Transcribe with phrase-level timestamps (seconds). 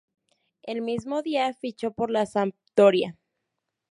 [0.63, 3.19] El mismo día, fichó por la Sampdoria.